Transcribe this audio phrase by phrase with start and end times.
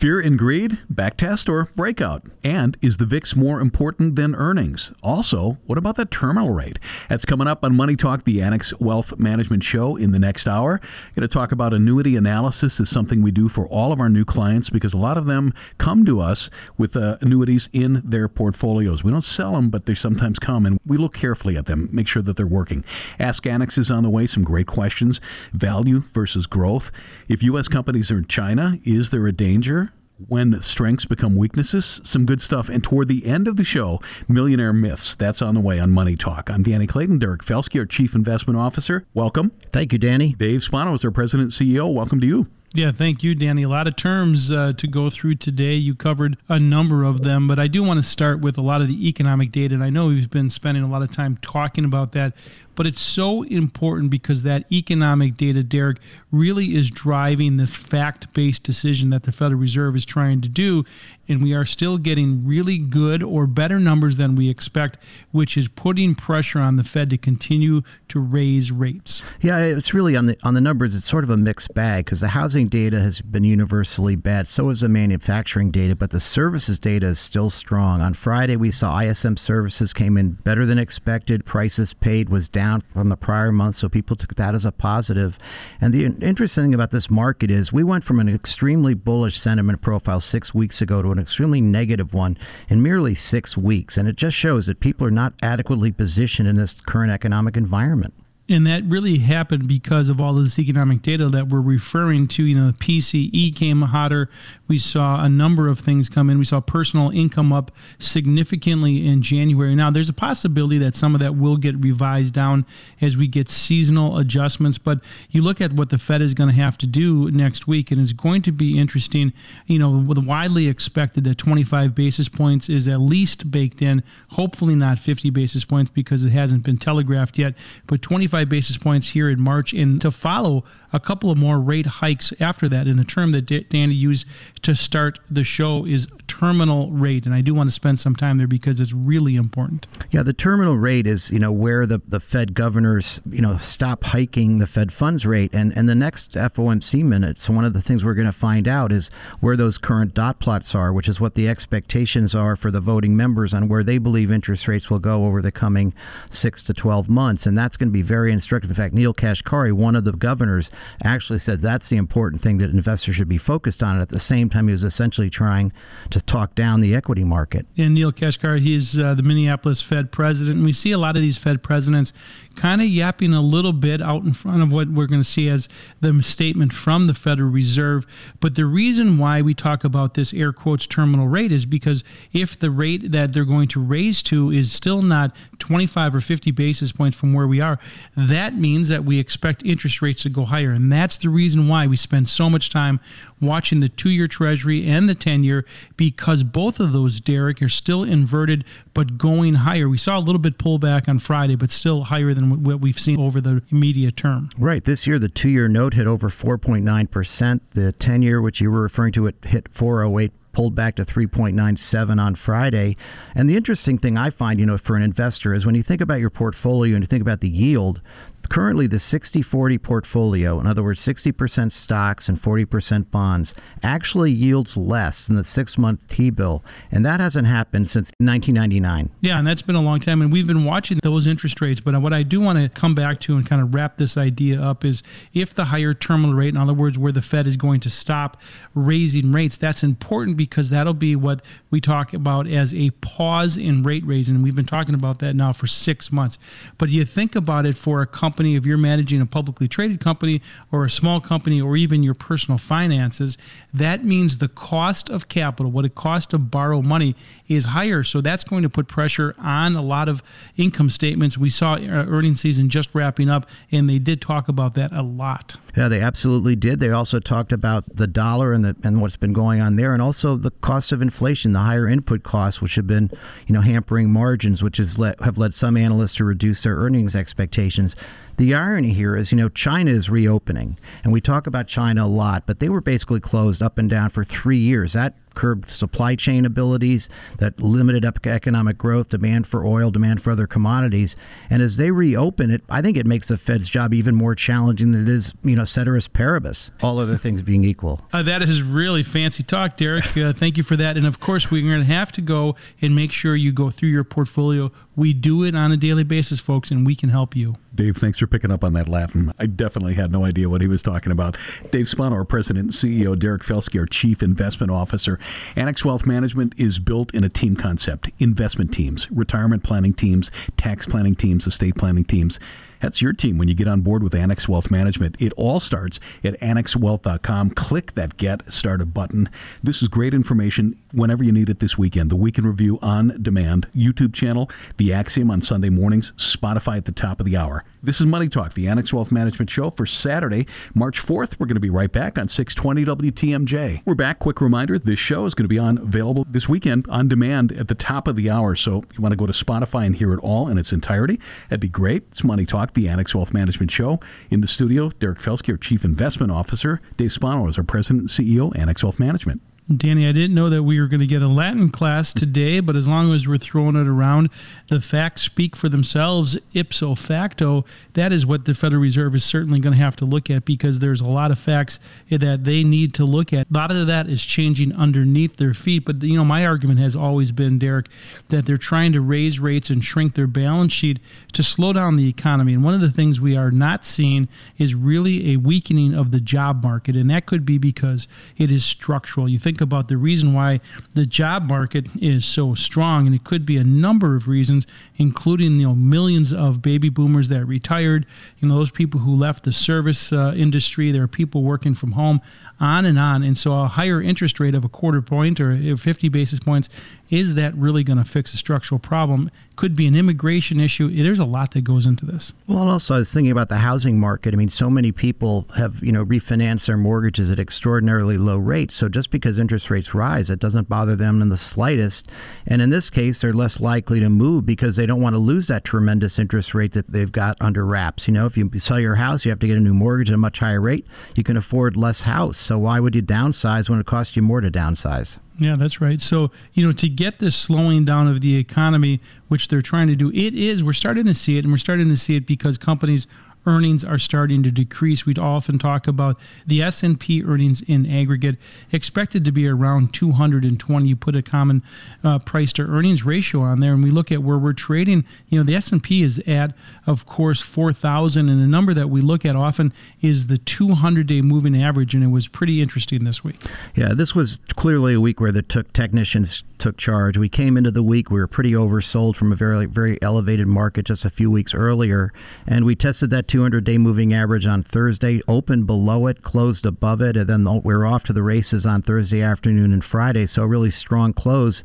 [0.00, 2.22] Fear and greed, backtest or breakout?
[2.44, 4.92] And is the VIX more important than earnings?
[5.02, 6.78] Also, what about the terminal rate?
[7.08, 10.80] That's coming up on Money Talk, the Annex Wealth Management Show in the next hour.
[11.16, 14.24] Going to talk about annuity analysis is something we do for all of our new
[14.24, 19.02] clients because a lot of them come to us with uh, annuities in their portfolios.
[19.02, 22.06] We don't sell them, but they sometimes come and we look carefully at them, make
[22.06, 22.84] sure that they're working.
[23.18, 25.20] Ask Annex is on the way, some great questions.
[25.52, 26.92] Value versus growth.
[27.28, 27.66] If U.S.
[27.66, 29.87] companies are in China, is there a danger?
[30.26, 32.00] When strengths become weaknesses.
[32.04, 32.68] Some good stuff.
[32.68, 35.14] And toward the end of the show, Millionaire Myths.
[35.14, 36.50] That's on the way on Money Talk.
[36.50, 39.06] I'm Danny Clayton, Derek Felsky, our Chief Investment Officer.
[39.14, 39.52] Welcome.
[39.72, 40.34] Thank you, Danny.
[40.34, 41.92] Dave Spano is our President and CEO.
[41.92, 42.46] Welcome to you.
[42.74, 43.62] Yeah, thank you, Danny.
[43.62, 45.72] A lot of terms uh, to go through today.
[45.72, 48.82] You covered a number of them, but I do want to start with a lot
[48.82, 49.74] of the economic data.
[49.74, 52.36] And I know we've been spending a lot of time talking about that,
[52.78, 55.98] but it's so important because that economic data, Derek,
[56.30, 60.84] really is driving this fact based decision that the Federal Reserve is trying to do.
[61.30, 64.96] And we are still getting really good or better numbers than we expect,
[65.30, 69.22] which is putting pressure on the Fed to continue to raise rates.
[69.42, 70.94] Yeah, it's really on the on the numbers.
[70.94, 74.48] It's sort of a mixed bag because the housing data has been universally bad.
[74.48, 78.00] So is the manufacturing data, but the services data is still strong.
[78.00, 81.44] On Friday, we saw ISM services came in better than expected.
[81.44, 84.72] Prices paid was down down from the prior month, so people took that as a
[84.72, 85.38] positive.
[85.80, 89.80] And the interesting thing about this market is we went from an extremely bullish sentiment
[89.80, 92.36] profile six weeks ago to an extremely negative one
[92.68, 93.96] in merely six weeks.
[93.96, 98.14] And it just shows that people are not adequately positioned in this current economic environment
[98.50, 102.44] and that really happened because of all of this economic data that we're referring to.
[102.44, 104.30] You know, PCE came hotter.
[104.68, 106.38] We saw a number of things come in.
[106.38, 109.74] We saw personal income up significantly in January.
[109.74, 112.64] Now, there's a possibility that some of that will get revised down
[113.02, 114.78] as we get seasonal adjustments.
[114.78, 117.90] But you look at what the Fed is going to have to do next week,
[117.90, 119.34] and it's going to be interesting.
[119.66, 124.02] You know, widely expected that 25 basis points is at least baked in.
[124.30, 127.54] Hopefully, not 50 basis points because it hasn't been telegraphed yet.
[127.86, 131.58] But 25 25 basis points here in March, and to follow a couple of more
[131.58, 132.86] rate hikes after that.
[132.86, 134.26] And the term that Danny used
[134.62, 138.38] to start the show is terminal rate, and I do want to spend some time
[138.38, 139.86] there because it's really important.
[140.10, 144.04] Yeah, the terminal rate is you know where the, the Fed governors you know stop
[144.04, 147.48] hiking the Fed funds rate, and and the next FOMC minutes.
[147.48, 149.08] One of the things we're going to find out is
[149.40, 153.16] where those current dot plots are, which is what the expectations are for the voting
[153.16, 155.92] members on where they believe interest rates will go over the coming
[156.30, 158.70] six to twelve months, and that's going to be very instructive.
[158.70, 160.70] In fact, Neel Kashkari, one of the governors,
[161.04, 164.00] actually said that's the important thing that investors should be focused on.
[164.00, 165.72] At the same time, he was essentially trying
[166.10, 167.66] to talk down the equity market.
[167.76, 170.56] And Neel Kashkari, he's uh, the Minneapolis Fed president.
[170.56, 172.12] And we see a lot of these Fed presidents
[172.58, 175.48] kind of yapping a little bit out in front of what we're going to see
[175.48, 175.68] as
[176.00, 178.04] the statement from the Federal Reserve.
[178.40, 182.02] But the reason why we talk about this air quotes terminal rate is because
[182.32, 186.50] if the rate that they're going to raise to is still not 25 or 50
[186.50, 187.78] basis points from where we are,
[188.16, 190.70] that means that we expect interest rates to go higher.
[190.70, 192.98] And that's the reason why we spend so much time
[193.40, 195.64] watching the two year Treasury and the 10 year
[195.96, 198.64] because both of those, Derek, are still inverted
[198.94, 199.88] but going higher.
[199.88, 203.20] We saw a little bit pullback on Friday, but still higher than what we've seen
[203.20, 204.50] over the immediate term.
[204.58, 204.84] Right.
[204.84, 207.60] This year, the two year note hit over 4.9%.
[207.72, 212.20] The 10 year, which you were referring to, it hit 408 pulled back to 3.97
[212.20, 212.96] on Friday.
[213.34, 216.00] And the interesting thing I find, you know, for an investor is when you think
[216.00, 218.02] about your portfolio and you think about the yield,
[218.48, 224.76] Currently, the 60 40 portfolio, in other words, 60% stocks and 40% bonds, actually yields
[224.76, 226.64] less than the six month T bill.
[226.90, 229.10] And that hasn't happened since 1999.
[229.20, 230.22] Yeah, and that's been a long time.
[230.22, 231.80] And we've been watching those interest rates.
[231.80, 234.60] But what I do want to come back to and kind of wrap this idea
[234.60, 235.02] up is
[235.34, 238.38] if the higher terminal rate, in other words, where the Fed is going to stop
[238.74, 243.82] raising rates, that's important because that'll be what we talk about as a pause in
[243.82, 244.36] rate raising.
[244.36, 246.38] And we've been talking about that now for six months.
[246.78, 249.98] But you think about it for a company company, if you're managing a publicly traded
[249.98, 250.40] company
[250.70, 253.36] or a small company or even your personal finances,
[253.74, 257.16] that means the cost of capital, what it costs to borrow money,
[257.48, 258.04] is higher.
[258.04, 260.22] So that's going to put pressure on a lot of
[260.56, 261.36] income statements.
[261.36, 265.02] We saw uh, earnings season just wrapping up, and they did talk about that a
[265.02, 265.56] lot.
[265.76, 266.78] Yeah, they absolutely did.
[266.78, 270.00] They also talked about the dollar and the, and what's been going on there, and
[270.00, 273.10] also the cost of inflation, the higher input costs, which have been
[273.48, 277.16] you know hampering margins, which has let, have led some analysts to reduce their earnings
[277.16, 277.96] expectations
[278.38, 282.06] The irony here is, you know, China is reopening, and we talk about China a
[282.06, 284.92] lot, but they were basically closed up and down for three years.
[284.92, 287.08] That curbed supply chain abilities,
[287.38, 291.16] that limited economic growth, demand for oil, demand for other commodities.
[291.50, 294.92] And as they reopen it, I think it makes the Fed's job even more challenging
[294.92, 298.00] than it is, you know, ceteris paribus, all other things being equal.
[298.12, 300.16] Uh, that is really fancy talk, Derek.
[300.16, 300.96] Uh, thank you for that.
[300.96, 303.90] And of course, we're going to have to go and make sure you go through
[303.90, 304.72] your portfolio.
[304.96, 307.54] We do it on a daily basis, folks, and we can help you.
[307.74, 309.32] Dave, thanks for picking up on that Latin.
[309.38, 311.36] I definitely had no idea what he was talking about.
[311.70, 315.17] Dave Spano, our president and CEO, Derek Felsky, our chief investment officer.
[315.56, 320.86] Annex Wealth Management is built in a team concept investment teams, retirement planning teams, tax
[320.86, 322.38] planning teams, estate planning teams.
[322.80, 325.16] That's your team when you get on board with Annex Wealth Management.
[325.18, 327.50] It all starts at annexwealth.com.
[327.50, 329.28] Click that Get Started button.
[329.62, 332.10] This is great information whenever you need it this weekend.
[332.10, 336.92] The Weekend Review on demand, YouTube channel, The Axiom on Sunday mornings, Spotify at the
[336.92, 337.64] top of the hour.
[337.82, 341.38] This is Money Talk, the Annex Wealth Management Show for Saturday, March 4th.
[341.38, 343.82] We're going to be right back on 620 WTMJ.
[343.84, 344.18] We're back.
[344.18, 347.68] Quick reminder this show is going to be on available this weekend on demand at
[347.68, 348.56] the top of the hour.
[348.56, 351.20] So if you want to go to Spotify and hear it all in its entirety,
[351.48, 352.04] that'd be great.
[352.08, 354.00] It's Money Talk, the Annex Wealth Management Show.
[354.30, 356.80] In the studio, Derek Felsky, our Chief Investment Officer.
[356.96, 359.40] Dave Spano is our President and CEO, Annex Wealth Management.
[359.76, 362.74] Danny, I didn't know that we were going to get a Latin class today, but
[362.74, 364.30] as long as we're throwing it around,
[364.70, 367.66] the facts speak for themselves ipso facto.
[367.92, 370.78] That is what the Federal Reserve is certainly going to have to look at because
[370.78, 373.50] there's a lot of facts that they need to look at.
[373.50, 375.84] A lot of that is changing underneath their feet.
[375.84, 377.88] But, you know, my argument has always been, Derek,
[378.30, 380.98] that they're trying to raise rates and shrink their balance sheet
[381.34, 382.54] to slow down the economy.
[382.54, 386.20] And one of the things we are not seeing is really a weakening of the
[386.20, 386.96] job market.
[386.96, 389.28] And that could be because it is structural.
[389.28, 390.60] You think think about the reason why
[390.94, 394.66] the job market is so strong, and it could be a number of reasons,
[394.96, 398.06] including you know millions of baby boomers that retired,
[398.38, 400.92] you know those people who left the service uh, industry.
[400.92, 402.20] There are people working from home
[402.60, 403.22] on and on.
[403.22, 406.68] And so a higher interest rate of a quarter point or 50 basis points,
[407.10, 409.30] is that really going to fix a structural problem?
[409.56, 410.88] Could be an immigration issue.
[410.88, 412.32] There's a lot that goes into this.
[412.46, 414.32] Well, also I was thinking about the housing market.
[414.32, 418.76] I mean, so many people have, you know, refinanced their mortgages at extraordinarily low rates.
[418.76, 422.08] So just because interest rates rise, it doesn't bother them in the slightest.
[422.46, 425.48] And in this case, they're less likely to move because they don't want to lose
[425.48, 428.06] that tremendous interest rate that they've got under wraps.
[428.06, 430.14] You know, if you sell your house, you have to get a new mortgage at
[430.14, 430.86] a much higher rate.
[431.16, 432.38] You can afford less house.
[432.38, 435.18] So why would you downsize when it costs you more to downsize?
[435.38, 436.00] Yeah, that's right.
[436.00, 439.94] So, you know, to get this slowing down of the economy, which they're trying to
[439.94, 442.58] do, it is, we're starting to see it, and we're starting to see it because
[442.58, 443.06] companies
[443.48, 445.06] earnings are starting to decrease.
[445.06, 448.36] We'd often talk about the S&P earnings in aggregate
[448.70, 450.88] expected to be around 220.
[450.88, 451.62] You put a common
[452.04, 455.04] uh, price to earnings ratio on there, and we look at where we're trading.
[455.28, 456.52] You know, the S&P is at,
[456.86, 459.72] of course, 4,000, and the number that we look at often
[460.02, 463.40] is the 200-day moving average, and it was pretty interesting this week.
[463.74, 467.16] Yeah, this was clearly a week where the took technicians took charge.
[467.16, 470.84] We came into the week we were pretty oversold from a very very elevated market
[470.84, 472.12] just a few weeks earlier,
[472.46, 477.00] and we tested that 200 day moving average on Thursday, opened below it, closed above
[477.00, 480.26] it, and then we are off to the races on Thursday afternoon and Friday.
[480.26, 481.62] So a really strong close,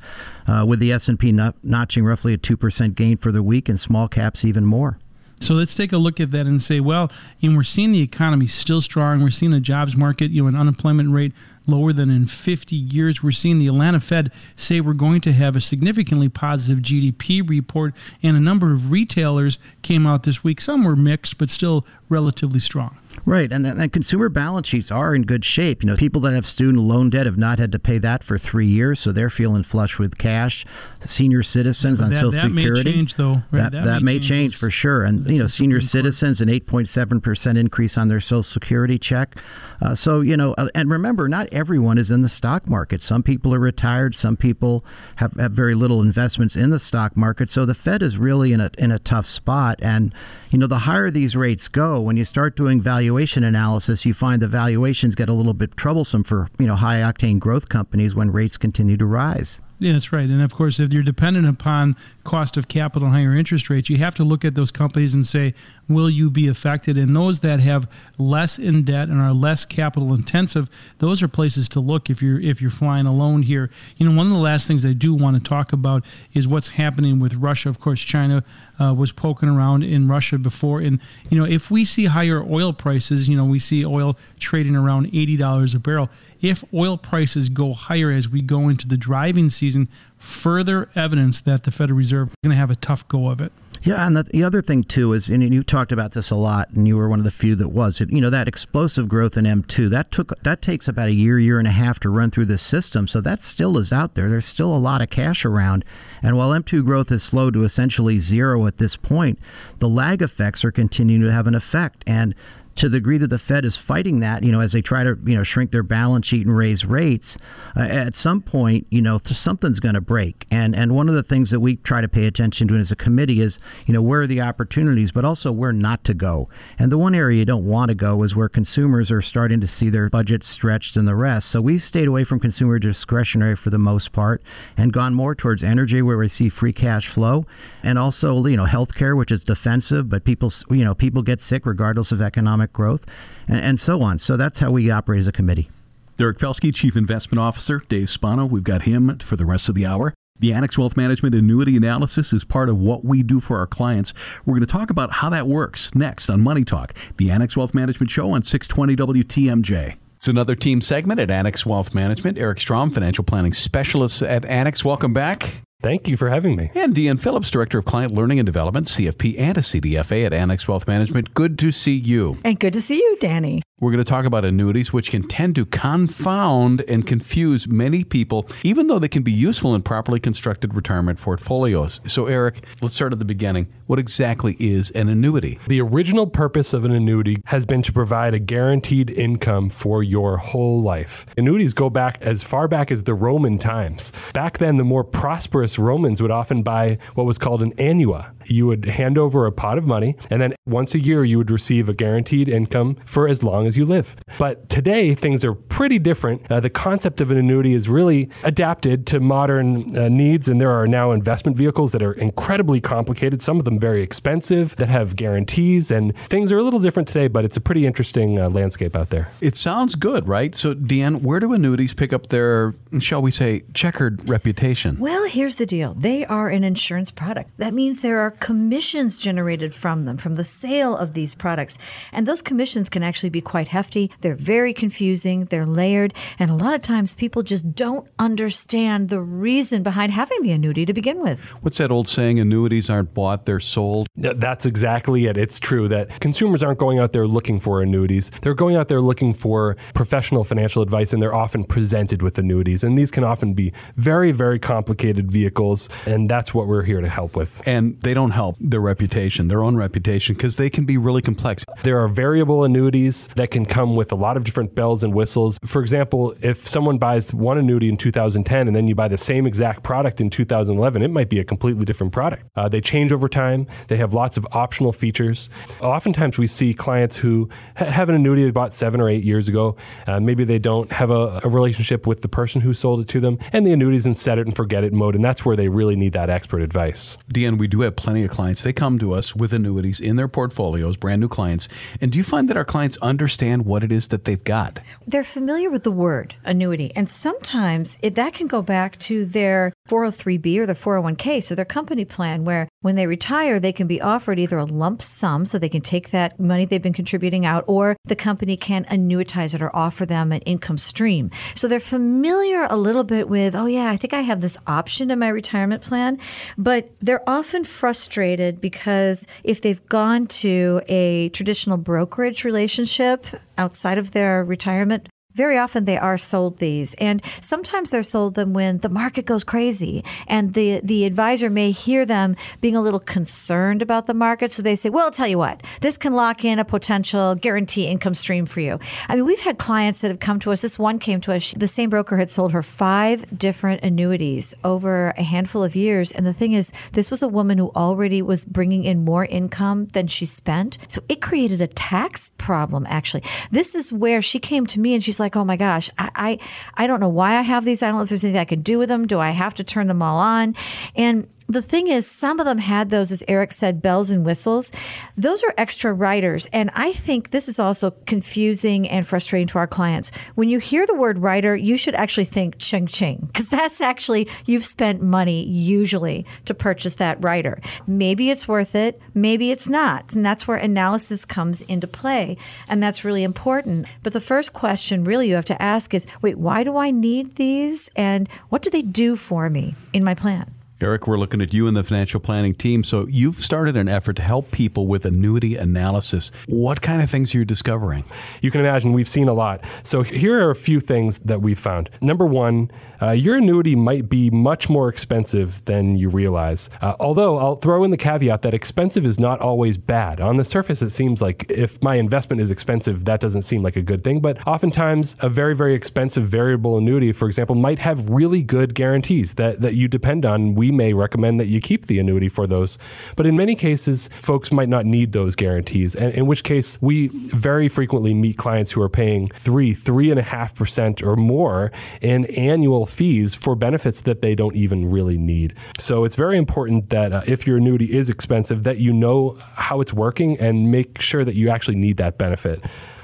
[0.48, 1.32] uh, with the S&P
[1.64, 5.00] notching roughly a two percent gain for the week, and small caps even more.
[5.40, 8.02] So let's take a look at that and say, well, you know, we're seeing the
[8.02, 9.22] economy still strong.
[9.22, 11.34] We're seeing the jobs market, you know, an unemployment rate
[11.68, 13.24] lower than in 50 years.
[13.24, 17.94] We're seeing the Atlanta Fed say we're going to have a significantly positive GDP report,
[18.22, 20.62] and a number of retailers came out this week.
[20.62, 22.98] Some were mixed, but still relatively strong.
[23.26, 25.84] Right, and, and consumer balance sheets are in good shape.
[25.84, 28.38] You know, people that have student loan debt have not had to pay that for
[28.38, 30.66] three years, so they're feeling flush with cash.
[31.00, 33.44] Senior citizens on that, Social that Security, may change though.
[33.52, 33.52] Right?
[33.52, 35.04] That, that, that, may, change, change for sure.
[35.04, 39.38] And you know, senior citizens an 8.7 percent increase on their Social Security check.
[39.82, 43.02] Uh, so you know, uh, and remember, not everyone is in the stock market.
[43.02, 44.16] Some people are retired.
[44.16, 44.84] Some people
[45.18, 47.50] have, have very little investments in the stock market.
[47.50, 49.80] So the Fed is really in a in a tough spot.
[49.82, 50.14] And
[50.50, 54.42] you know, the higher these rates go, when you start doing valuation analysis, you find
[54.42, 58.32] the valuations get a little bit troublesome for you know high octane growth companies when
[58.32, 59.62] rates continue to rise.
[59.80, 60.26] Yeah, that's right.
[60.26, 64.16] And of course, if you're dependent upon cost of capital higher interest rates, you have
[64.16, 65.54] to look at those companies and say,
[65.90, 66.98] will you be affected?
[66.98, 71.68] And those that have less in debt and are less capital intensive, those are places
[71.70, 73.70] to look if you're if you're flying alone here.
[73.98, 76.70] You know, one of the last things I do want to talk about is what's
[76.70, 77.68] happening with Russia.
[77.68, 78.44] Of course, China
[78.84, 81.00] uh, was poking around in Russia before, and
[81.30, 85.08] you know, if we see higher oil prices, you know, we see oil trading around
[85.08, 86.10] eighty dollars a barrel
[86.44, 89.88] if oil prices go higher as we go into the driving season,
[90.18, 93.52] further evidence that the Federal Reserve is going to have a tough go of it.
[93.84, 96.70] Yeah, and the, the other thing too is, and you talked about this a lot,
[96.70, 98.00] and you were one of the few that was.
[98.00, 101.60] You know that explosive growth in M2 that took that takes about a year, year
[101.60, 103.08] and a half to run through the system.
[103.08, 104.30] So that still is out there.
[104.30, 105.84] There's still a lot of cash around,
[106.22, 109.38] and while M2 growth has slowed to essentially zero at this point,
[109.80, 112.06] the lag effects are continuing to have an effect.
[112.08, 112.36] And
[112.76, 115.18] to the degree that the Fed is fighting that, you know, as they try to,
[115.26, 117.38] you know, shrink their balance sheet and raise rates,
[117.76, 120.48] uh, at some point, you know, something's going to break.
[120.50, 122.96] And and one of the things that we try to pay attention to as a
[122.96, 126.48] committee is, you know, where are the opportunities, but also where not to go.
[126.80, 129.68] And the one area you don't want to go is where consumers are starting to
[129.68, 131.50] see their budgets stretched and the rest.
[131.50, 134.42] So we stayed away from consumer discretionary for the most part
[134.78, 137.46] and gone more towards energy where we see free cash flow
[137.84, 141.66] and also, you know, healthcare, which is defensive, but people, you know, people get sick
[141.66, 143.06] regardless of economic economic growth,
[143.48, 144.20] and, and so on.
[144.20, 145.70] So that's how we operate as a committee.
[146.18, 148.46] Derek Felsky, Chief Investment Officer, Dave Spano.
[148.46, 150.14] We've got him for the rest of the hour.
[150.40, 154.14] The Annex Wealth Management annuity analysis is part of what we do for our clients.
[154.46, 157.74] We're going to talk about how that works next on Money Talk, the Annex Wealth
[157.74, 159.96] Management Show on 620 WTMJ.
[160.16, 162.38] It's another team segment at Annex Wealth Management.
[162.38, 164.84] Eric Strom, financial planning specialist at Annex.
[164.84, 165.62] Welcome back.
[165.84, 166.72] Thank you for having me.
[166.76, 170.66] And Deanne Phillips, Director of Client Learning and Development, CFP, and a CDFA at Annex
[170.66, 171.34] Wealth Management.
[171.34, 172.40] Good to see you.
[172.46, 173.62] And good to see you, Danny.
[173.84, 178.48] We're going to talk about annuities, which can tend to confound and confuse many people,
[178.64, 182.00] even though they can be useful in properly constructed retirement portfolios.
[182.08, 183.68] So, Eric, let's start at the beginning.
[183.88, 185.60] What exactly is an annuity?
[185.68, 190.38] The original purpose of an annuity has been to provide a guaranteed income for your
[190.38, 191.26] whole life.
[191.38, 194.14] Annuities go back as far back as the Roman times.
[194.34, 198.32] Back then, the more prosperous Romans would often buy what was called an annua.
[198.46, 201.52] You would hand over a pot of money, and then once a year, you would
[201.52, 204.16] receive a guaranteed income for as long as as you live.
[204.38, 206.52] But today, things are pretty different.
[206.52, 210.72] Uh, the concept of an annuity is really adapted to modern uh, needs, and there
[210.72, 215.16] are now investment vehicles that are incredibly complicated, some of them very expensive, that have
[215.16, 218.96] guarantees, and things are a little different today, but it's a pretty interesting uh, landscape
[218.96, 219.32] out there.
[219.42, 220.54] It sounds good, right?
[220.54, 225.00] So, Deanne, where do annuities pick up their, shall we say, checkered reputation?
[225.00, 227.50] Well, here's the deal they are an insurance product.
[227.58, 231.80] That means there are commissions generated from them, from the sale of these products.
[232.12, 234.12] And those commissions can actually be quite quite hefty.
[234.20, 235.46] They're very confusing.
[235.46, 236.14] They're layered.
[236.38, 240.86] And a lot of times people just don't understand the reason behind having the annuity
[240.86, 241.50] to begin with.
[241.64, 242.40] What's that old saying?
[242.40, 244.08] Annuities aren't bought, they're sold.
[244.16, 245.38] That's exactly it.
[245.38, 248.32] It's true that consumers aren't going out there looking for annuities.
[248.42, 252.84] They're going out there looking for professional financial advice, and they're often presented with annuities.
[252.84, 255.90] And these can often be very, very complicated vehicles.
[256.06, 257.62] And that's what we're here to help with.
[257.66, 261.66] And they don't help their reputation, their own reputation, because they can be really complex.
[261.84, 265.58] There are variable annuities that can come with a lot of different bells and whistles.
[265.66, 269.46] For example, if someone buys one annuity in 2010 and then you buy the same
[269.46, 272.46] exact product in 2011, it might be a completely different product.
[272.56, 273.68] Uh, they change over time.
[273.88, 275.50] They have lots of optional features.
[275.82, 279.48] Oftentimes, we see clients who ha- have an annuity they bought seven or eight years
[279.48, 279.76] ago.
[280.08, 283.20] Uh, maybe they don't have a, a, relationship with the person who sold it to
[283.20, 285.68] them, and the annuity's in set it and forget it mode, and that's where they
[285.68, 287.18] really need that expert advice.
[287.32, 288.64] Deanne, we do have plenty of clients.
[288.64, 291.68] They come to us with annuities in their portfolios, brand new clients.
[292.02, 293.33] And do you find that our clients understand?
[293.34, 294.80] Understand what it is that they've got.
[295.08, 299.74] They're familiar with the word annuity, and sometimes it, that can go back to their
[299.90, 304.02] 403b or the 401k, so their company plan, where when they retire, they can be
[304.02, 307.64] offered either a lump sum so they can take that money they've been contributing out,
[307.68, 311.30] or the company can annuitize it or offer them an income stream.
[311.56, 315.12] So they're familiar a little bit with, oh, yeah, I think I have this option
[315.12, 316.20] in my retirement plan,
[316.58, 323.26] but they're often frustrated because if they've gone to a traditional brokerage relationship,
[323.58, 328.54] outside of their retirement very often they are sold these and sometimes they're sold them
[328.54, 333.00] when the market goes crazy and the the advisor may hear them being a little
[333.00, 336.46] concerned about the market so they say well I'll tell you what this can lock
[336.46, 338.80] in a potential guarantee income stream for you.
[339.08, 341.54] I mean we've had clients that have come to us this one came to us
[341.58, 346.26] the same broker had sold her five different annuities over a handful of years and
[346.26, 350.08] the thing is this was a woman who already was bringing in more income than
[350.08, 353.24] she spent so it created a tax problem actually.
[353.52, 356.12] This is where she came to me and she's like like, oh my gosh, I,
[356.16, 356.40] I,
[356.84, 357.82] I don't know why I have these.
[357.82, 359.08] I don't know if there's anything I can do with them.
[359.08, 360.56] Do I have to turn them all on?
[360.96, 364.72] And the thing is, some of them had those, as Eric said, bells and whistles.
[365.18, 366.48] Those are extra riders.
[366.54, 370.12] And I think this is also confusing and frustrating to our clients.
[370.36, 374.28] When you hear the word rider, you should actually think ching ching, because that's actually,
[374.46, 377.60] you've spent money usually to purchase that rider.
[377.86, 380.14] Maybe it's worth it, maybe it's not.
[380.14, 382.38] And that's where analysis comes into play.
[382.68, 383.88] And that's really important.
[384.02, 387.36] But the first question really you have to ask is wait, why do I need
[387.36, 387.90] these?
[387.96, 390.54] And what do they do for me in my plan?
[390.84, 392.84] Eric, we're looking at you and the financial planning team.
[392.84, 396.30] So you've started an effort to help people with annuity analysis.
[396.50, 398.04] What kind of things are you discovering?
[398.42, 399.64] You can imagine we've seen a lot.
[399.84, 401.90] So here are a few things that we've found.
[402.02, 402.70] Number one,
[403.02, 406.70] uh, your annuity might be much more expensive than you realize.
[406.82, 410.20] Uh, although I'll throw in the caveat that expensive is not always bad.
[410.20, 413.78] On the surface, it seems like if my investment is expensive, that doesn't seem like
[413.78, 414.20] a good thing.
[414.20, 419.36] But oftentimes, a very, very expensive variable annuity, for example, might have really good guarantees
[419.36, 420.56] that, that you depend on.
[420.56, 422.78] We may recommend that you keep the annuity for those.
[423.16, 427.08] But in many cases, folks might not need those guarantees, and in which case, we
[427.08, 431.72] very frequently meet clients who are paying three, three and a half percent or more
[432.02, 435.56] in annual fees for benefits that they don't even really need.
[435.80, 439.82] So it's very important that uh, if your annuity is expensive, that you know how
[439.82, 442.62] it's working and make sure that you actually need that benefit.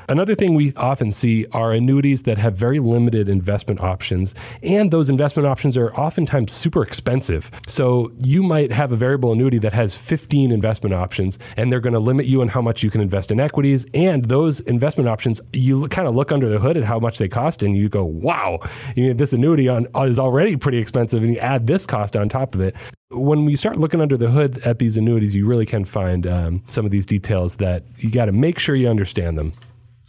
[0.10, 5.08] Another thing we often see are annuities that have very limited investment options, and those
[5.08, 7.52] investment options are oftentimes super expensive.
[7.68, 11.94] So you might have a variable annuity that has 15 investment options, and they're going
[11.94, 13.86] to limit you on how much you can invest in equities.
[13.94, 17.28] And those investment options, you kind of look under the hood at how much they
[17.28, 18.62] cost, and you go, wow,
[18.96, 22.30] you know, this annuity on, is already pretty expensive, and you add this cost on
[22.30, 22.76] top of it
[23.12, 26.64] when we start looking under the hood at these annuities, you really can find um,
[26.70, 29.52] some of these details that you got to make sure you understand them.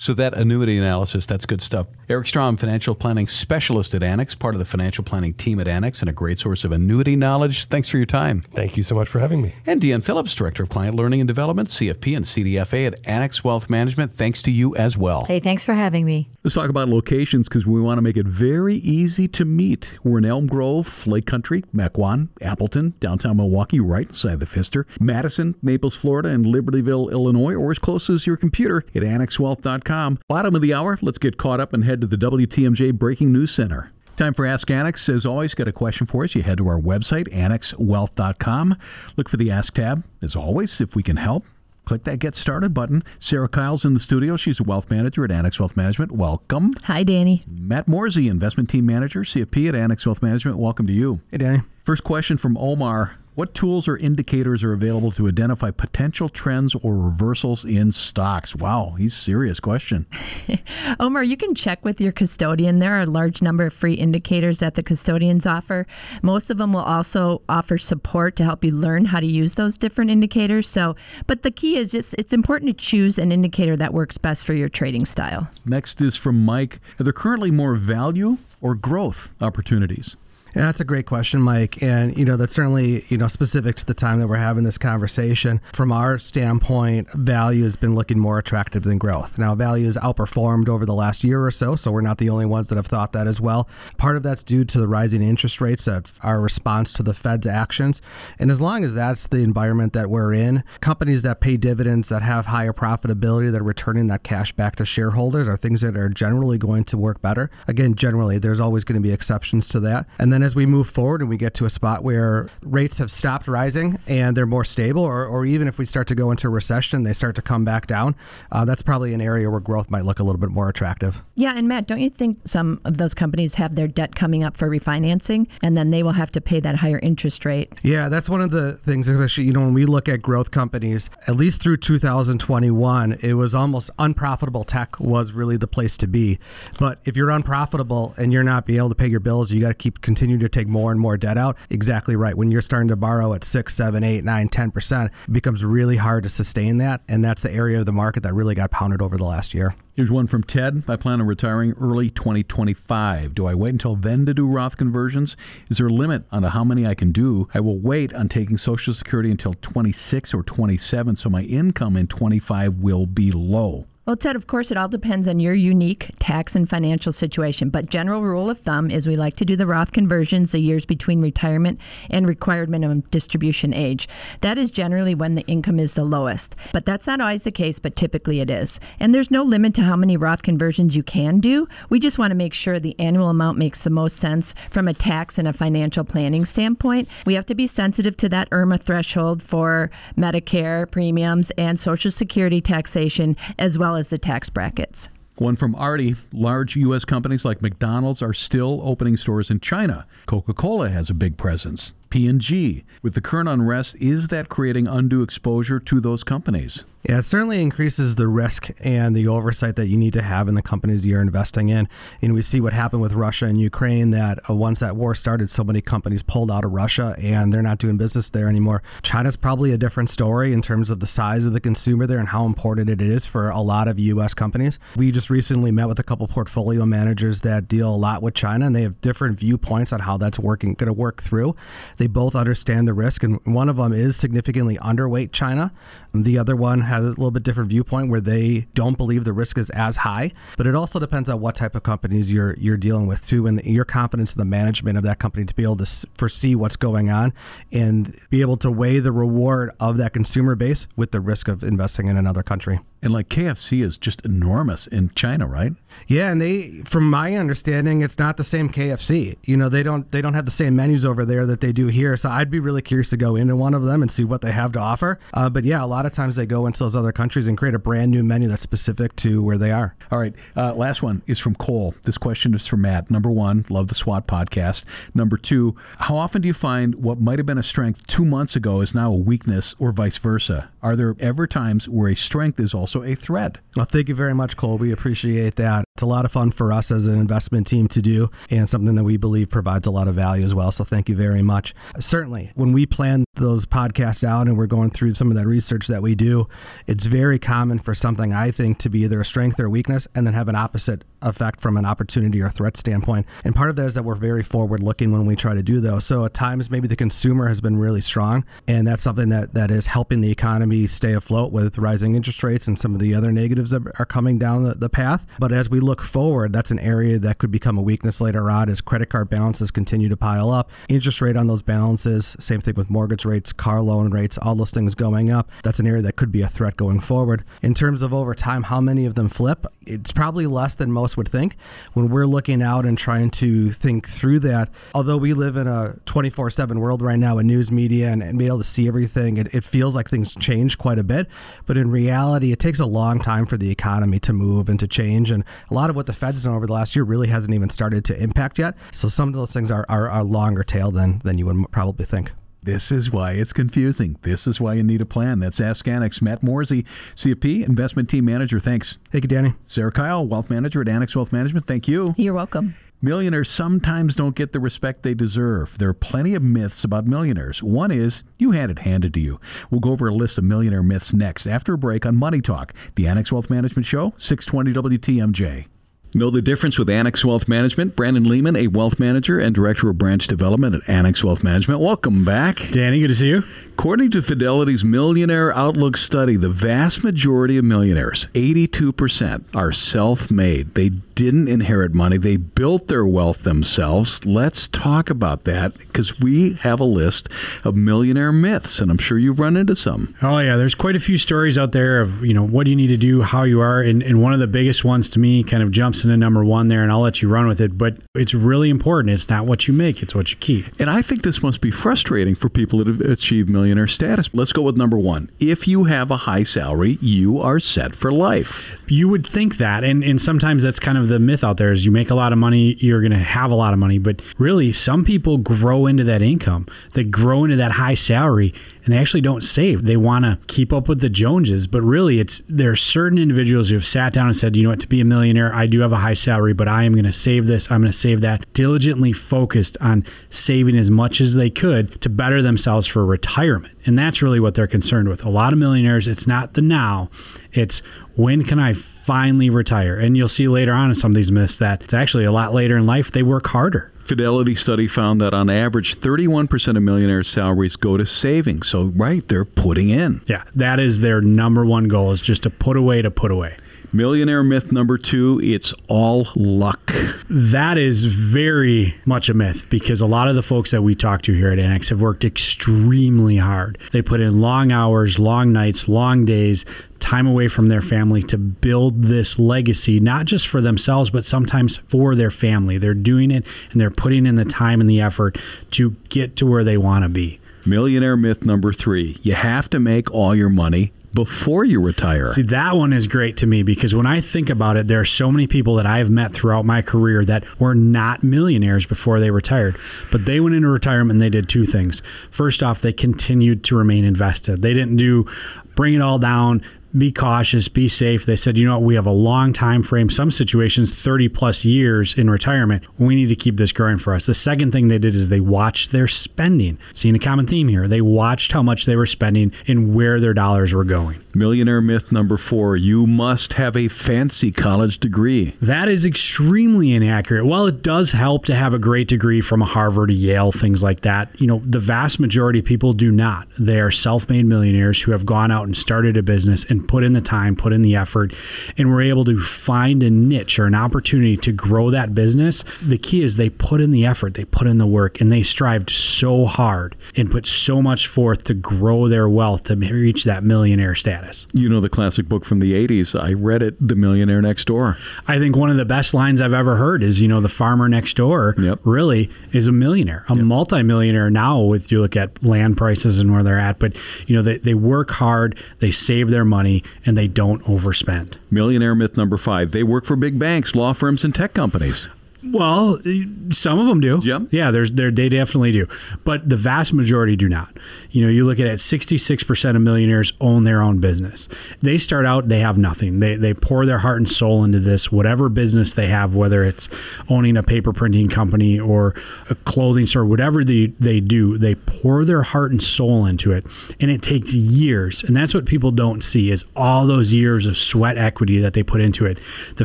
[0.00, 1.87] So that annuity analysis, that's good stuff.
[2.09, 6.00] Eric Strom, financial planning specialist at Annex, part of the financial planning team at Annex,
[6.00, 7.66] and a great source of annuity knowledge.
[7.66, 8.40] Thanks for your time.
[8.54, 9.54] Thank you so much for having me.
[9.66, 13.69] And Deanne Phillips, Director of Client Learning and Development, CFP and CDFA at Annex Wealth
[13.69, 14.14] Management.
[14.14, 15.26] Thanks to you as well.
[15.26, 16.30] Hey, thanks for having me.
[16.45, 19.99] Let's talk about locations because we want to make it very easy to meet.
[20.02, 25.57] We're in Elm Grove, Lake Country, Mequon, Appleton, downtown Milwaukee, right inside the Pfister, Madison,
[25.61, 29.90] Naples, Florida, and Libertyville, Illinois, or as close as your computer at annexwealth.com.
[29.91, 33.51] Bottom of the hour, let's get caught up and head to the WTMJ Breaking News
[33.51, 33.91] Center.
[34.17, 35.09] Time for Ask Annex.
[35.09, 36.37] As always, got a question for us.
[36.37, 38.77] You head to our website, annexwealth.com.
[39.17, 40.05] Look for the Ask tab.
[40.23, 41.45] As always, if we can help,
[41.87, 43.03] click that Get Started button.
[43.19, 44.37] Sarah Kyle's in the studio.
[44.37, 46.13] She's a wealth manager at Annex Wealth Management.
[46.13, 46.71] Welcome.
[46.85, 47.43] Hi, Danny.
[47.49, 50.59] Matt Morsey, investment team manager, CFP at Annex Wealth Management.
[50.59, 51.21] Welcome to you.
[51.33, 51.63] Hey, Danny.
[51.83, 53.17] First question from Omar.
[53.41, 58.55] What tools or indicators are available to identify potential trends or reversals in stocks?
[58.55, 60.05] Wow, he's serious question.
[61.01, 62.81] Omar, you can check with your custodian.
[62.81, 65.87] There are a large number of free indicators that the custodians offer.
[66.21, 69.79] Most of them will also offer support to help you learn how to use those
[69.79, 70.69] different indicators.
[70.69, 70.95] So,
[71.26, 74.53] but the key is just it's important to choose an indicator that works best for
[74.53, 75.49] your trading style.
[75.65, 76.79] Next is from Mike.
[77.00, 80.19] Are there currently more value or growth opportunities?
[80.56, 81.80] Yeah, that's a great question, Mike.
[81.82, 84.78] And, you know, that's certainly, you know, specific to the time that we're having this
[84.78, 85.60] conversation.
[85.73, 89.39] From our standpoint, value has been looking more attractive than growth.
[89.39, 92.47] Now, value has outperformed over the last year or so, so we're not the only
[92.47, 93.69] ones that have thought that as well.
[93.97, 97.47] Part of that's due to the rising interest rates that our response to the Fed's
[97.47, 98.02] actions.
[98.39, 102.23] And as long as that's the environment that we're in, companies that pay dividends, that
[102.23, 106.08] have higher profitability, that are returning that cash back to shareholders are things that are
[106.08, 107.50] generally going to work better.
[107.69, 110.06] Again, generally, there's always going to be exceptions to that.
[110.19, 112.99] And then then as we move forward and we get to a spot where rates
[112.99, 116.31] have stopped rising and they're more stable, or, or even if we start to go
[116.31, 118.15] into a recession, they start to come back down,
[118.53, 121.23] uh, that's probably an area where growth might look a little bit more attractive.
[121.35, 124.57] Yeah, and Matt, don't you think some of those companies have their debt coming up
[124.57, 127.73] for refinancing and then they will have to pay that higher interest rate?
[127.83, 131.11] Yeah, that's one of the things, especially, you know, when we look at growth companies,
[131.26, 136.39] at least through 2021, it was almost unprofitable tech was really the place to be.
[136.79, 139.69] But if you're unprofitable and you're not being able to pay your bills, you got
[139.69, 142.36] to keep continuing continue to take more and more debt out, exactly right.
[142.36, 145.97] When you're starting to borrow at six, seven, eight, nine, ten percent, it becomes really
[145.97, 147.00] hard to sustain that.
[147.08, 149.75] And that's the area of the market that really got pounded over the last year.
[149.95, 150.84] Here's one from Ted.
[150.86, 153.34] I plan on retiring early 2025.
[153.34, 155.36] Do I wait until then to do Roth conversions?
[155.69, 157.49] Is there a limit on how many I can do?
[157.52, 162.06] I will wait on taking Social Security until 26 or 27, so my income in
[162.06, 163.86] 25 will be low.
[164.06, 167.69] Well, Ted, of course, it all depends on your unique tax and financial situation.
[167.69, 170.86] But general rule of thumb is we like to do the Roth conversions the years
[170.86, 174.08] between retirement and required minimum distribution age.
[174.41, 176.56] That is generally when the income is the lowest.
[176.73, 178.80] But that's not always the case, but typically it is.
[178.99, 181.69] And there's no limit to how many Roth conversions you can do.
[181.91, 184.95] We just want to make sure the annual amount makes the most sense from a
[184.95, 187.06] tax and a financial planning standpoint.
[187.26, 192.63] We have to be sensitive to that IRMAA threshold for Medicare premiums and Social Security
[192.63, 195.10] taxation, as well as as the tax brackets.
[195.36, 196.17] One from Artie.
[196.32, 197.04] Large U.S.
[197.04, 200.06] companies like McDonald's are still opening stores in China.
[200.26, 201.95] Coca Cola has a big presence.
[202.11, 202.85] P&G.
[203.03, 206.85] With the current unrest, is that creating undue exposure to those companies?
[207.09, 210.55] Yeah, it certainly increases the risk and the oversight that you need to have in
[210.55, 211.89] the companies you're investing in.
[212.21, 215.49] And we see what happened with Russia and Ukraine that uh, once that war started,
[215.49, 218.83] so many companies pulled out of Russia and they're not doing business there anymore.
[219.03, 222.29] China's probably a different story in terms of the size of the consumer there and
[222.29, 224.35] how important it is for a lot of U.S.
[224.35, 224.79] companies.
[224.95, 228.67] We just recently met with a couple portfolio managers that deal a lot with China
[228.67, 231.55] and they have different viewpoints on how that's working, going to work through.
[232.00, 235.71] They both understand the risk, and one of them is significantly underweight China.
[236.13, 239.59] The other one has a little bit different viewpoint where they don't believe the risk
[239.59, 240.33] is as high.
[240.57, 243.63] But it also depends on what type of companies you're you're dealing with too, and
[243.65, 247.11] your confidence in the management of that company to be able to foresee what's going
[247.11, 247.33] on
[247.73, 251.63] and be able to weigh the reward of that consumer base with the risk of
[251.63, 252.81] investing in another country.
[253.03, 255.73] And like KFC is just enormous in China, right?
[256.07, 259.39] Yeah, and they, from my understanding, it's not the same KFC.
[259.45, 261.87] You know, they don't they don't have the same menus over there that they do
[261.87, 262.17] here.
[262.17, 264.53] So I'd be really curious to go into one of them and see what they
[264.53, 265.19] have to offer.
[265.33, 267.75] Uh, but yeah, a lot of times they go into those other countries and create
[267.75, 269.97] a brand new menu that's specific to where they are.
[270.10, 271.95] All right, uh, last one is from Cole.
[272.02, 273.10] This question is from Matt.
[273.10, 274.84] Number one, love the SWOT podcast.
[275.15, 278.56] Number two, how often do you find what might have been a strength two months
[278.56, 280.71] ago is now a weakness, or vice versa?
[280.82, 283.58] Are there ever times where a strength is also also a threat?
[283.76, 284.78] Well, thank you very much, Cole.
[284.78, 285.84] We appreciate that.
[285.95, 288.95] It's a lot of fun for us as an investment team to do and something
[288.95, 290.73] that we believe provides a lot of value as well.
[290.73, 291.75] So thank you very much.
[291.99, 295.86] Certainly, when we plan those podcasts out and we're going through some of that research
[295.91, 296.49] that we do,
[296.87, 300.09] it's very common for something I think to be either a strength or a weakness
[300.15, 303.26] and then have an opposite effect from an opportunity or threat standpoint.
[303.45, 305.80] And part of that is that we're very forward looking when we try to do
[305.80, 306.04] those.
[306.04, 309.71] So at times maybe the consumer has been really strong and that's something that, that
[309.71, 313.33] is helping the economy stay afloat with rising interest rates and some of the other
[313.33, 315.26] negatives that are coming down the, the path.
[315.39, 318.69] But as we look forward, that's an area that could become a weakness later on
[318.69, 320.71] as credit card balances continue to pile up.
[320.89, 324.71] Interest rate on those balances, same thing with mortgage rates, car loan rates, all those
[324.71, 325.50] things going up.
[325.63, 327.45] That's an area that could be a threat going forward.
[327.63, 329.67] In terms of over time, how many of them flip?
[329.87, 331.57] It's probably less than most would think.
[331.93, 335.97] When we're looking out and trying to think through that, although we live in a
[336.07, 339.37] 24 7 world right now in news media and, and be able to see everything,
[339.37, 341.29] it, it feels like things change quite a bit.
[341.67, 344.89] But in reality, it takes a long time for the economy to move and to
[344.89, 345.31] change.
[345.31, 347.71] And a lot of what the Fed's done over the last year really hasn't even
[347.71, 348.77] started to impact yet.
[348.93, 352.07] So some of those things are, are, are longer tail than, than you would probably
[352.07, 352.33] think.
[352.63, 354.19] This is why it's confusing.
[354.23, 355.39] This is why you need a plan.
[355.39, 356.21] That's Ask Annex.
[356.21, 358.61] Matt Morsey, CFP, Investment Team Manager.
[358.61, 358.99] Thanks.
[359.11, 359.55] Thank you, Danny.
[359.63, 361.67] Sarah Kyle, Wealth Manager at Annex Wealth Management.
[361.67, 362.15] Thank you.
[362.19, 362.75] You're welcome.
[363.03, 365.79] Millionaires sometimes don't get the respect they deserve.
[365.79, 367.63] There are plenty of myths about millionaires.
[367.63, 369.41] One is you had it handed to you.
[369.71, 372.75] We'll go over a list of millionaire myths next after a break on Money Talk,
[372.97, 375.67] the Annex Wealth Management Show, 620 WTMJ.
[376.13, 377.95] Know the difference with Annex Wealth Management?
[377.95, 381.79] Brandon Lehman, a wealth manager and director of branch development at Annex Wealth Management.
[381.79, 382.57] Welcome back.
[382.73, 383.45] Danny, good to see you.
[383.75, 390.75] According to Fidelity's Millionaire Outlook study, the vast majority of millionaires, 82%, are self made.
[390.75, 394.25] They didn't inherit money, they built their wealth themselves.
[394.25, 397.28] Let's talk about that because we have a list
[397.63, 400.15] of millionaire myths, and I'm sure you've run into some.
[400.23, 400.56] Oh, yeah.
[400.56, 402.97] There's quite a few stories out there of, you know, what do you need to
[402.97, 403.83] do, how you are.
[403.83, 406.69] And, and one of the biggest ones to me kind of jumps into number one
[406.69, 407.76] there, and I'll let you run with it.
[407.76, 409.13] But it's really important.
[409.13, 410.65] It's not what you make, it's what you keep.
[410.80, 414.30] And I think this must be frustrating for people that have achieved millionaire status.
[414.33, 415.28] Let's go with number one.
[415.39, 418.80] If you have a high salary, you are set for life.
[418.89, 419.85] You would think that.
[419.85, 422.33] And, and sometimes that's kind of the myth out there is you make a lot
[422.33, 423.99] of money, you're going to have a lot of money.
[423.99, 426.67] But really, some people grow into that income.
[426.95, 428.55] They grow into that high salary
[428.91, 429.85] and they actually don't save.
[429.85, 433.69] They want to keep up with the Joneses, but really it's there are certain individuals
[433.69, 435.79] who have sat down and said, you know what, to be a millionaire, I do
[435.79, 438.21] have a high salary, but I am going to save this, I'm going to save
[438.23, 438.53] that.
[438.53, 443.79] Diligently focused on saving as much as they could to better themselves for retirement.
[443.87, 445.25] And that's really what they're concerned with.
[445.25, 447.11] A lot of millionaires, it's not the now,
[447.53, 447.83] it's
[448.17, 450.00] when can I finally retire?
[450.00, 452.53] And you'll see later on in some of these myths that it's actually a lot
[452.55, 453.93] later in life they work harder.
[454.11, 458.67] Fidelity study found that on average, 31% of millionaires' salaries go to savings.
[458.67, 460.21] So, right, they're putting in.
[460.27, 463.57] Yeah, that is their number one goal is just to put away to put away.
[463.93, 466.93] Millionaire myth number two it's all luck.
[467.29, 471.23] That is very much a myth because a lot of the folks that we talk
[471.23, 473.79] to here at Annex have worked extremely hard.
[473.91, 476.65] They put in long hours, long nights, long days,
[477.00, 481.79] time away from their family to build this legacy, not just for themselves, but sometimes
[481.89, 482.79] for their family.
[482.79, 485.37] They're doing it and they're putting in the time and the effort
[485.73, 487.41] to get to where they want to be.
[487.67, 492.29] Millionaire myth number three you have to make all your money before you retire.
[492.29, 495.05] See, that one is great to me because when I think about it, there are
[495.05, 499.19] so many people that I have met throughout my career that were not millionaires before
[499.19, 499.77] they retired.
[500.13, 502.03] But they went into retirement and they did two things.
[502.31, 504.63] First off, they continued to remain invested.
[504.63, 505.27] They didn't do
[505.75, 506.63] bring it all down,
[506.97, 508.26] be cautious, be safe.
[508.26, 511.65] They said, you know what, we have a long time frame, some situations 30 plus
[511.65, 512.85] years in retirement.
[512.99, 514.26] We need to keep this growing for us.
[514.26, 516.79] The second thing they did is they watched their spending.
[516.95, 517.87] Seeing a common theme here.
[517.87, 521.23] They watched how much they were spending and where their dollars were going.
[521.32, 525.54] Millionaire myth number four you must have a fancy college degree.
[525.62, 527.45] That is extremely inaccurate.
[527.45, 531.28] While it does help to have a great degree from Harvard, Yale, things like that,
[531.40, 533.47] you know, the vast majority of people do not.
[533.58, 537.04] They are self made millionaires who have gone out and started a business and put
[537.04, 538.34] in the time, put in the effort,
[538.76, 542.64] and were able to find a niche or an opportunity to grow that business.
[542.82, 545.45] The key is they put in the effort, they put in the work, and they
[545.45, 550.43] strived so hard and put so much forth to grow their wealth to reach that
[550.43, 551.47] millionaire status status.
[551.52, 553.19] You know the classic book from the 80s.
[553.19, 554.97] I read it, The Millionaire Next Door.
[555.26, 557.89] I think one of the best lines I've ever heard is, you know, the farmer
[557.89, 558.80] next door yep.
[558.85, 560.45] really is a millionaire, a yep.
[560.45, 563.78] multimillionaire now with you look at land prices and where they're at.
[563.78, 568.37] But, you know, they, they work hard, they save their money, and they don't overspend.
[568.50, 572.09] Millionaire myth number five they work for big banks, law firms, and tech companies.
[572.43, 574.21] Well, eh, some of them do.
[574.23, 574.43] Yep.
[574.50, 575.87] Yeah, there's they definitely do.
[576.25, 577.76] But the vast majority do not.
[578.11, 581.49] You know, you look at it, 66% of millionaires own their own business.
[581.81, 583.21] They start out, they have nothing.
[583.21, 586.89] They, they pour their heart and soul into this, whatever business they have, whether it's
[587.29, 589.15] owning a paper printing company or
[589.49, 593.65] a clothing store, whatever they, they do, they pour their heart and soul into it.
[594.00, 595.23] And it takes years.
[595.23, 598.83] And that's what people don't see is all those years of sweat equity that they
[598.83, 599.39] put into it.
[599.76, 599.85] The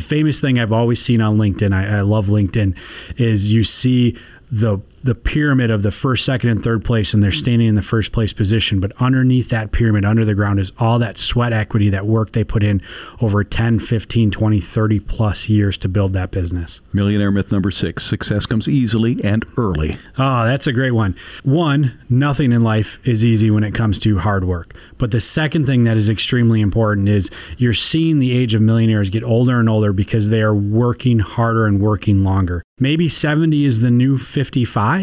[0.00, 2.45] famous thing I've always seen on LinkedIn, I, I love LinkedIn,
[3.16, 4.16] is you see
[4.50, 7.38] the the pyramid of the first, second, and third place, and they're mm-hmm.
[7.38, 8.80] standing in the first place position.
[8.80, 12.44] But underneath that pyramid, under the ground, is all that sweat equity, that work they
[12.44, 12.82] put in
[13.20, 16.82] over 10, 15, 20, 30 plus years to build that business.
[16.92, 19.96] Millionaire myth number six success comes easily and early.
[20.18, 21.16] Oh, that's a great one.
[21.42, 24.74] One, nothing in life is easy when it comes to hard work.
[24.98, 29.10] But the second thing that is extremely important is you're seeing the age of millionaires
[29.10, 32.62] get older and older because they are working harder and working longer.
[32.78, 34.95] Maybe 70 is the new 55,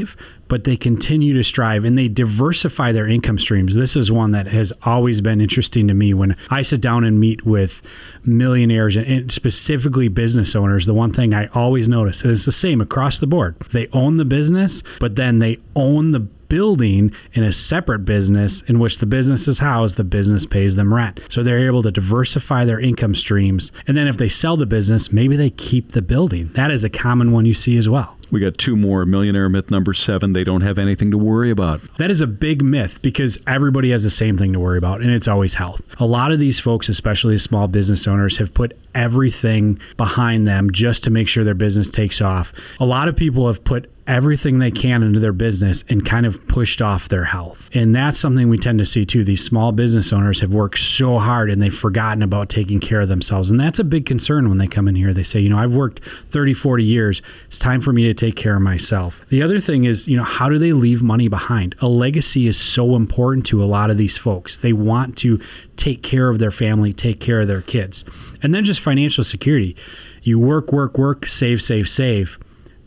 [0.47, 3.75] but they continue to strive and they diversify their income streams.
[3.75, 7.19] This is one that has always been interesting to me when I sit down and
[7.19, 7.81] meet with
[8.23, 10.85] millionaires and specifically business owners.
[10.85, 13.55] The one thing I always notice is the same across the board.
[13.71, 18.77] They own the business, but then they own the building in a separate business in
[18.77, 21.19] which the business is housed, the business pays them rent.
[21.27, 23.71] So they're able to diversify their income streams.
[23.87, 26.51] And then if they sell the business, maybe they keep the building.
[26.53, 28.17] That is a common one you see as well.
[28.33, 29.05] We got two more.
[29.05, 30.33] Millionaire myth number seven.
[30.33, 31.81] They don't have anything to worry about.
[31.99, 35.11] That is a big myth because everybody has the same thing to worry about, and
[35.11, 35.83] it's always health.
[36.01, 41.03] A lot of these folks, especially small business owners, have put everything behind them just
[41.03, 42.51] to make sure their business takes off.
[42.79, 46.45] A lot of people have put everything they can into their business and kind of
[46.47, 47.69] pushed off their health.
[47.73, 49.23] And that's something we tend to see too.
[49.23, 53.09] These small business owners have worked so hard and they've forgotten about taking care of
[53.09, 53.49] themselves.
[53.49, 55.13] And that's a big concern when they come in here.
[55.13, 57.21] They say, you know, I've worked 30, 40 years.
[57.47, 59.25] It's time for me to take care of myself.
[59.29, 61.75] The other thing is, you know, how do they leave money behind?
[61.79, 64.57] A legacy is so important to a lot of these folks.
[64.57, 65.39] They want to
[65.77, 68.03] take care of their family, take care of their kids.
[68.41, 69.75] And then just financial security.
[70.21, 72.37] You work, work, work, save, save, save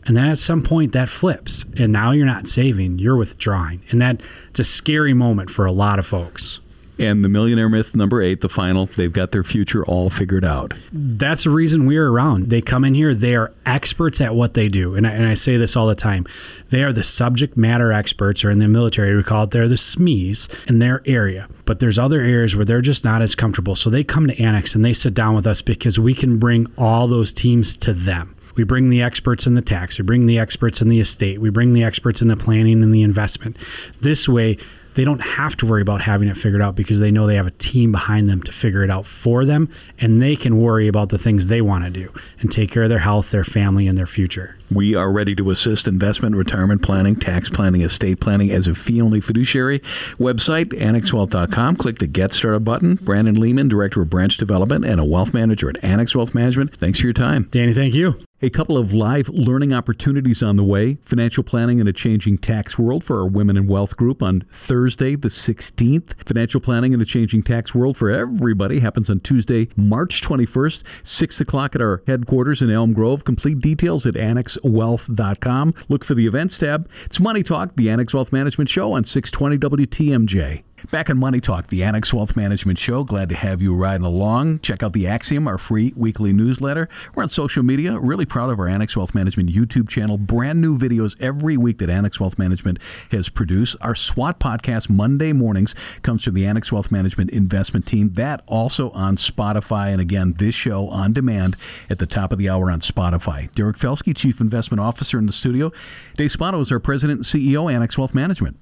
[0.07, 3.81] and then at some point that flips and now you're not saving, you're withdrawing.
[3.91, 6.59] And that it's a scary moment for a lot of folks.
[6.99, 10.73] And the millionaire myth number eight, the final, they've got their future all figured out.
[10.91, 12.49] That's the reason we're around.
[12.49, 14.95] They come in here, they are experts at what they do.
[14.95, 16.25] And I, and I say this all the time.
[16.69, 19.75] They are the subject matter experts, or in the military, we call it they're the
[19.75, 21.47] SMEs in their area.
[21.65, 23.75] But there's other areas where they're just not as comfortable.
[23.75, 26.65] So they come to Annex and they sit down with us because we can bring
[26.77, 28.36] all those teams to them.
[28.57, 31.49] We bring the experts in the tax, we bring the experts in the estate, we
[31.49, 33.55] bring the experts in the planning and the investment.
[34.01, 34.57] This way,
[34.97, 37.45] they don't have to worry about having it figured out because they know they have
[37.45, 41.09] a team behind them to figure it out for them and they can worry about
[41.09, 43.95] the things they want to do and take care of their health, their family, and
[43.95, 44.57] their future.
[44.73, 48.99] We are ready to assist investment, retirement planning, tax planning, estate planning as a fee
[48.99, 49.81] only fiduciary.
[50.17, 51.75] Website annexwealth.com.
[51.75, 52.95] Click the Get Started button.
[52.95, 56.75] Brandon Lehman, Director of Branch Development and a Wealth Manager at Annex Wealth Management.
[56.75, 57.47] Thanks for your time.
[57.51, 58.17] Danny, thank you.
[58.39, 60.99] A couple of live learning opportunities on the way.
[61.01, 65.15] Financial planning in a changing tax world for our Women in Wealth group on Thursday,
[65.15, 66.13] the 16th.
[66.23, 71.41] Financial planning in a changing tax world for everybody happens on Tuesday, March 21st, 6
[71.41, 73.23] o'clock at our headquarters in Elm Grove.
[73.23, 75.73] Complete details at annexwealth.com.
[75.89, 76.87] Look for the events tab.
[77.05, 80.61] It's Money Talk, the Annex Wealth Management Show on 620 WTMJ.
[80.91, 83.03] Back on Money Talk, the Annex Wealth Management Show.
[83.03, 84.59] Glad to have you riding along.
[84.59, 86.87] Check out the Axiom, our free weekly newsletter.
[87.15, 87.99] We're on social media.
[87.99, 90.19] Really proud of our Annex Wealth Management YouTube channel.
[90.19, 92.77] Brand new videos every week that Annex Wealth Management
[93.09, 93.75] has produced.
[93.81, 98.13] Our SWOT podcast Monday mornings comes from the Annex Wealth Management investment team.
[98.13, 99.91] That also on Spotify.
[99.91, 101.55] And again, this show on demand
[101.89, 103.53] at the top of the hour on Spotify.
[103.55, 105.71] Derek Felsky, Chief Investment Officer in the studio.
[106.17, 108.57] Dave Spano is our President and CEO, Annex Wealth Management.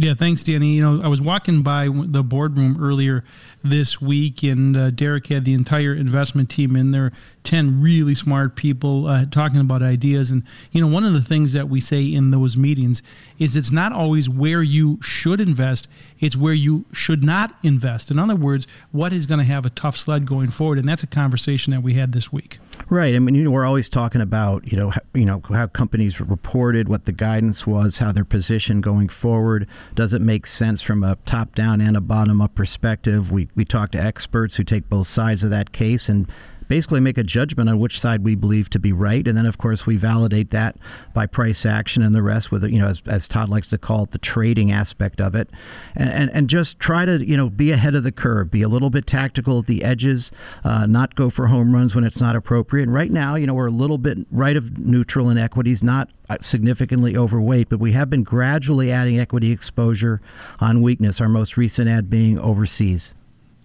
[0.00, 0.76] Yeah, thanks, Danny.
[0.76, 3.22] You know, I was walking by the boardroom earlier
[3.62, 7.12] this week, and uh, Derek had the entire investment team in there
[7.44, 10.30] 10 really smart people uh, talking about ideas.
[10.30, 13.02] And, you know, one of the things that we say in those meetings
[13.38, 18.10] is it's not always where you should invest, it's where you should not invest.
[18.10, 20.78] In other words, what is going to have a tough sled going forward?
[20.78, 22.58] And that's a conversation that we had this week.
[22.88, 23.14] Right.
[23.14, 26.20] I mean, you know, we're always talking about, you know, how, you know, how companies
[26.20, 29.66] reported, what the guidance was, how they're positioned going forward.
[29.94, 33.32] Does it make sense from a top down and a bottom up perspective?
[33.32, 36.30] We, we talk to experts who take both sides of that case and
[36.70, 39.58] basically make a judgment on which side we believe to be right, and then of
[39.58, 40.76] course we validate that
[41.12, 44.04] by price action and the rest with you know as, as Todd likes to call
[44.04, 45.50] it the trading aspect of it,
[45.96, 48.68] and, and and just try to you know be ahead of the curve, be a
[48.68, 50.30] little bit tactical at the edges,
[50.62, 52.84] uh, not go for home runs when it's not appropriate.
[52.84, 56.08] And right now, you know we're a little bit right of neutral in equities, not
[56.28, 60.20] uh, significantly overweight, but we have been gradually adding equity exposure
[60.60, 61.20] on weakness.
[61.20, 63.12] Our most recent ad being overseas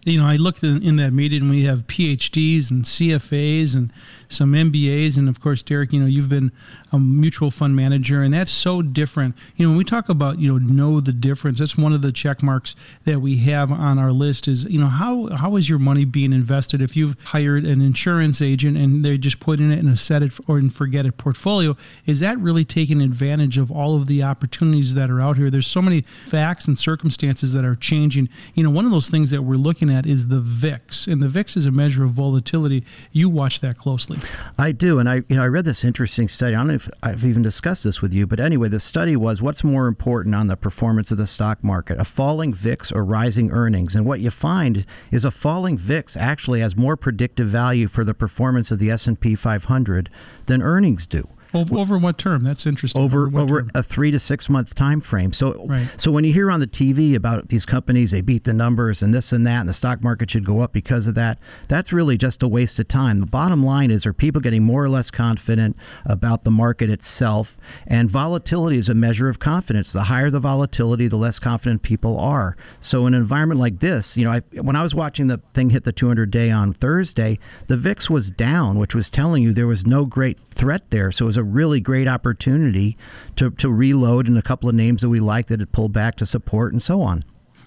[0.05, 3.91] you know, I looked in, in, that meeting and we have PhDs and CFAs and
[4.35, 5.17] some MBAs.
[5.17, 6.51] And of course, Derek, you know, you've been
[6.91, 9.35] a mutual fund manager and that's so different.
[9.55, 12.11] You know, when we talk about, you know, know the difference, that's one of the
[12.11, 15.79] check marks that we have on our list is, you know, how, how is your
[15.79, 16.81] money being invested?
[16.81, 20.21] If you've hired an insurance agent and they just put in it in a set
[20.21, 24.21] it or and forget it portfolio, is that really taking advantage of all of the
[24.21, 25.49] opportunities that are out here?
[25.49, 28.29] There's so many facts and circumstances that are changing.
[28.53, 31.21] You know, one of those things that we're looking at at is the VIX, and
[31.21, 32.83] the VIX is a measure of volatility.
[33.11, 34.17] You watch that closely.
[34.57, 36.55] I do, and I you know I read this interesting study.
[36.55, 39.41] I don't know if I've even discussed this with you, but anyway, the study was
[39.41, 43.51] what's more important on the performance of the stock market: a falling VIX or rising
[43.51, 43.95] earnings.
[43.95, 48.13] And what you find is a falling VIX actually has more predictive value for the
[48.13, 50.09] performance of the S and P 500
[50.45, 51.27] than earnings do.
[51.55, 52.43] Over, over what term?
[52.43, 53.01] That's interesting.
[53.01, 55.33] Over over, over a three to six month time frame.
[55.33, 55.87] So right.
[55.97, 59.13] so when you hear on the TV about these companies, they beat the numbers and
[59.13, 61.39] this and that, and the stock market should go up because of that.
[61.67, 63.19] That's really just a waste of time.
[63.19, 67.57] The bottom line is, are people getting more or less confident about the market itself?
[67.87, 69.93] And volatility is a measure of confidence.
[69.93, 72.57] The higher the volatility, the less confident people are.
[72.79, 75.69] So in an environment like this, you know, I, when I was watching the thing
[75.69, 79.67] hit the 200 day on Thursday, the VIX was down, which was telling you there
[79.67, 81.11] was no great threat there.
[81.11, 82.97] So it was a really great opportunity
[83.35, 86.15] to, to reload in a couple of names that we like that had pulled back
[86.17, 87.23] to support and so on.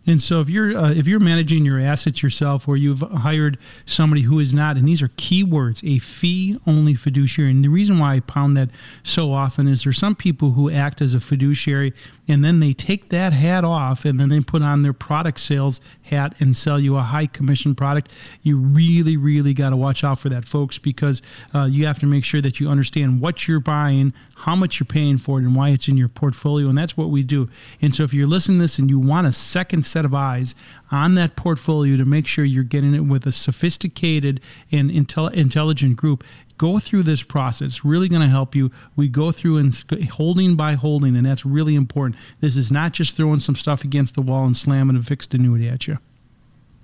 [0.08, 4.22] And so if you're uh, if you're managing your assets yourself, or you've hired somebody
[4.22, 7.50] who is not, and these are keywords, a fee only fiduciary.
[7.50, 8.70] And the reason why I pound that
[9.02, 11.92] so often is there's some people who act as a fiduciary
[12.26, 15.82] and then they take that hat off and then they put on their product sales
[16.02, 18.10] hat and sell you a high commission product.
[18.42, 21.20] You really, really got to watch out for that, folks, because
[21.54, 24.86] uh, you have to make sure that you understand what you're buying, how much you're
[24.86, 26.68] paying for it, and why it's in your portfolio.
[26.68, 27.48] And that's what we do.
[27.82, 30.54] And so if you're listening to this and you want a second set of eyes
[30.92, 35.96] on that portfolio to make sure you're getting it with a sophisticated and intel- intelligent
[35.96, 36.22] group,
[36.56, 37.66] go through this process.
[37.66, 38.70] It's really going to help you.
[38.94, 39.74] We go through and
[40.12, 42.20] holding by holding, and that's really important.
[42.40, 45.68] This is not just throwing some stuff against the wall and slamming a fixed annuity
[45.68, 45.98] at you.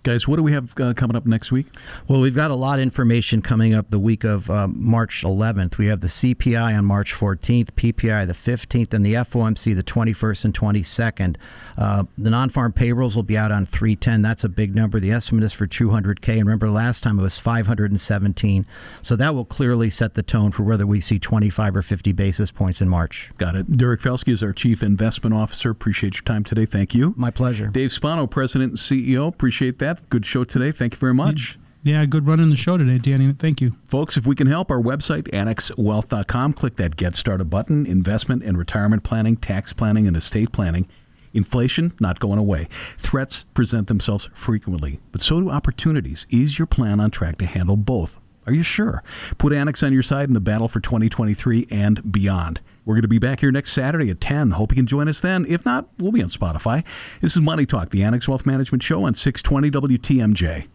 [0.04, 1.66] Guys, what do we have uh, coming up next week?
[2.08, 5.78] Well, we've got a lot of information coming up the week of um, March 11th.
[5.78, 10.44] We have the CPI on March 14th, PPI the 15th, and the FOMC the 21st
[10.44, 11.36] and 22nd.
[11.78, 14.20] Uh, the non-farm payrolls will be out on 310.
[14.20, 15.00] That's a big number.
[15.00, 16.34] The estimate is for 200k.
[16.34, 18.66] And remember, last time it was 517.
[19.00, 22.50] So that will clearly set the tone for whether we see 25 or 50 basis
[22.50, 23.32] points in March.
[23.38, 23.74] Got it.
[23.78, 25.70] Derek Felske is our Chief Investment Officer.
[25.70, 26.66] Appreciate your time today.
[26.66, 27.14] Thank you.
[27.16, 27.68] My pleasure.
[27.68, 29.28] Dave Spano, President and CEO.
[29.28, 29.93] Appreciate that.
[30.08, 30.72] Good show today.
[30.72, 31.58] Thank you very much.
[31.82, 33.34] Yeah, good running the show today, Danny.
[33.34, 33.76] Thank you.
[33.86, 38.56] Folks, if we can help, our website, annexwealth.com, click that Get Started button, investment and
[38.56, 40.88] retirement planning, tax planning, and estate planning.
[41.34, 42.68] Inflation not going away.
[42.70, 46.26] Threats present themselves frequently, but so do opportunities.
[46.30, 48.18] Is your plan on track to handle both?
[48.46, 49.02] Are you sure?
[49.36, 52.60] Put Annex on your side in the battle for 2023 and beyond.
[52.84, 54.52] We're going to be back here next Saturday at 10.
[54.52, 55.46] Hope you can join us then.
[55.48, 56.84] If not, we'll be on Spotify.
[57.20, 60.68] This is Money Talk, the Annex Wealth Management Show on 620 WTMJ.